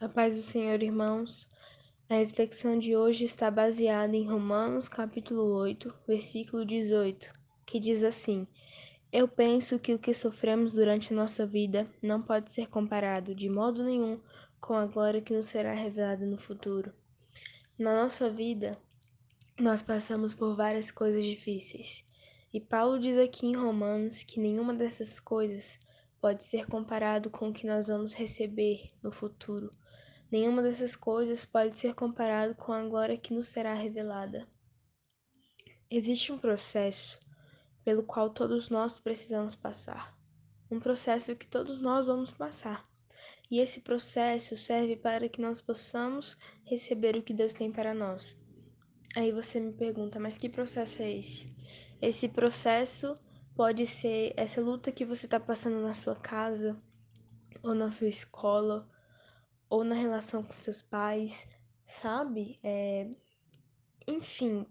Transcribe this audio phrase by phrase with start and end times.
[0.00, 1.50] A paz do Senhor, irmãos.
[2.08, 7.28] A reflexão de hoje está baseada em Romanos, capítulo 8, versículo 18,
[7.66, 8.46] que diz assim:
[9.10, 13.82] Eu penso que o que sofremos durante nossa vida não pode ser comparado de modo
[13.82, 14.20] nenhum
[14.60, 16.92] com a glória que nos será revelada no futuro.
[17.76, 18.78] Na nossa vida,
[19.58, 22.04] nós passamos por várias coisas difíceis.
[22.54, 25.76] E Paulo diz aqui em Romanos que nenhuma dessas coisas
[26.20, 29.72] pode ser comparado com o que nós vamos receber no futuro.
[30.30, 34.46] Nenhuma dessas coisas pode ser comparado com a glória que nos será revelada.
[35.90, 37.18] Existe um processo
[37.82, 40.14] pelo qual todos nós precisamos passar.
[40.70, 42.86] Um processo que todos nós vamos passar.
[43.50, 48.38] E esse processo serve para que nós possamos receber o que Deus tem para nós.
[49.16, 51.56] Aí você me pergunta, mas que processo é esse?
[52.02, 53.14] Esse processo
[53.56, 56.80] pode ser essa luta que você está passando na sua casa,
[57.62, 58.86] ou na sua escola,
[59.68, 61.48] ou na relação com seus pais,
[61.84, 62.58] sabe?
[62.62, 63.10] É...
[64.06, 64.66] Enfim,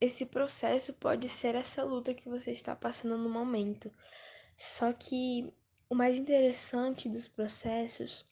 [0.00, 3.92] esse processo pode ser essa luta que você está passando no momento.
[4.56, 5.52] Só que
[5.88, 8.24] o mais interessante dos processos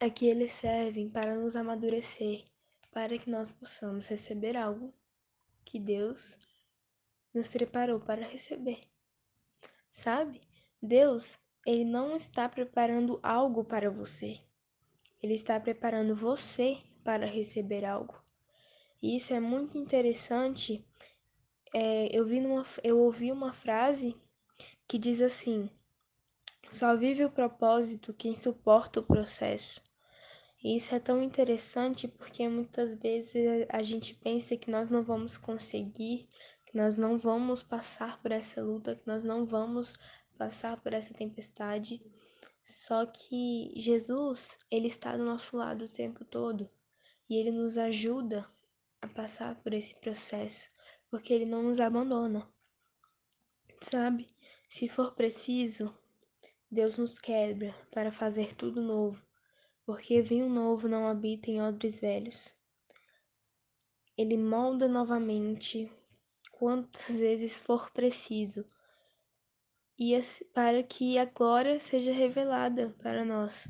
[0.00, 2.44] é que eles servem para nos amadurecer,
[2.92, 4.94] para que nós possamos receber algo
[5.64, 6.38] que Deus
[7.34, 8.80] nos preparou para receber.
[9.90, 10.40] Sabe?
[10.80, 11.38] Deus
[11.68, 14.40] ele não está preparando algo para você.
[15.22, 18.18] Ele está preparando você para receber algo.
[19.02, 20.82] E isso é muito interessante.
[21.74, 24.16] É, eu, vi numa, eu ouvi uma frase
[24.86, 25.68] que diz assim:
[26.70, 29.82] só vive o propósito quem suporta o processo.
[30.64, 35.36] E isso é tão interessante porque muitas vezes a gente pensa que nós não vamos
[35.36, 36.30] conseguir,
[36.64, 39.98] que nós não vamos passar por essa luta, que nós não vamos
[40.38, 42.00] passar por essa tempestade.
[42.62, 46.70] Só que Jesus, ele está do nosso lado o tempo todo
[47.28, 48.48] e ele nos ajuda
[49.02, 50.70] a passar por esse processo,
[51.10, 52.48] porque ele não nos abandona.
[53.82, 54.26] Sabe?
[54.68, 55.96] Se for preciso,
[56.70, 59.26] Deus nos quebra para fazer tudo novo,
[59.84, 62.54] porque vinho novo não habita em odres velhos.
[64.16, 65.90] Ele molda novamente
[66.52, 68.68] quantas vezes for preciso
[69.98, 70.12] e
[70.54, 73.68] para que a glória seja revelada para nós.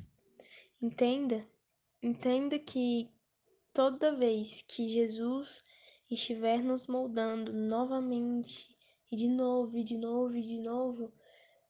[0.81, 1.49] Entenda,
[2.03, 3.11] entenda que
[3.73, 5.63] toda vez que Jesus
[6.11, 8.75] estiver nos moldando novamente,
[9.11, 11.13] e de novo, e de novo, e de novo,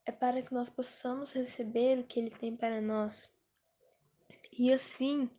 [0.05, 3.31] é para que nós possamos receber o que Ele tem para nós.
[4.51, 5.31] E assim,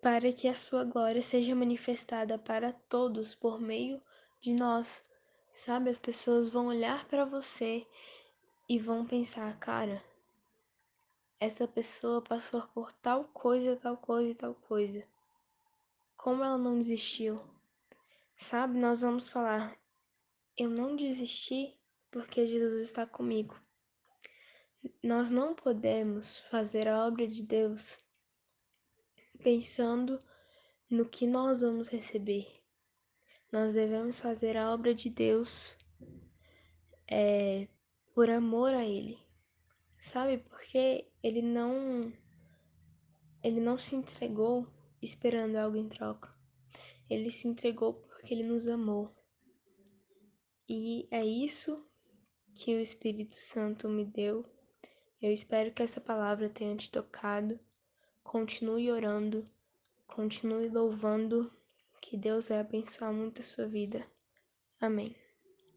[0.00, 4.00] para que a Sua glória seja manifestada para todos por meio
[4.40, 5.02] de nós.
[5.56, 7.86] Sabe, as pessoas vão olhar para você
[8.68, 10.04] e vão pensar, cara,
[11.40, 15.02] essa pessoa passou por tal coisa, tal coisa e tal coisa.
[16.14, 17.42] Como ela não desistiu?
[18.36, 19.74] Sabe, nós vamos falar,
[20.58, 21.74] eu não desisti
[22.10, 23.58] porque Jesus está comigo.
[25.02, 27.98] Nós não podemos fazer a obra de Deus
[29.42, 30.22] pensando
[30.90, 32.65] no que nós vamos receber.
[33.52, 35.76] Nós devemos fazer a obra de Deus
[37.08, 37.68] é,
[38.12, 39.18] por amor a Ele,
[40.00, 40.38] sabe?
[40.38, 42.12] Porque Ele não
[43.42, 44.66] Ele não se entregou
[45.00, 46.34] esperando algo em troca.
[47.08, 49.14] Ele se entregou porque Ele nos amou.
[50.68, 51.86] E é isso
[52.52, 54.44] que o Espírito Santo me deu.
[55.22, 57.60] Eu espero que essa palavra tenha te tocado.
[58.24, 59.44] Continue orando,
[60.06, 61.52] continue louvando
[62.08, 64.06] que Deus vai abençoar muito a sua vida.
[64.80, 65.14] Amém.